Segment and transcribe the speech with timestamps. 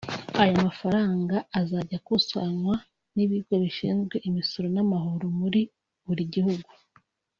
[0.41, 2.75] Aya mafaranga azajya akusanywa
[3.15, 5.61] n’ibigo bishinzwe imisoro n’amahoro muri
[6.07, 6.69] buri gihugu